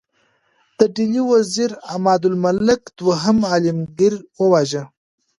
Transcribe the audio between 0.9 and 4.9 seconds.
ډهلي وزیر عمادالملک دوهم عالمګیر وواژه.